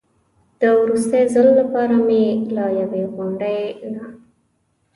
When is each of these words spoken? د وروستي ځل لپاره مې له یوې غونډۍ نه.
د 0.59 0.61
وروستي 0.81 1.21
ځل 1.33 1.47
لپاره 1.59 1.95
مې 2.07 2.25
له 2.55 2.65
یوې 2.79 3.03
غونډۍ 3.15 3.61
نه. 3.93 4.05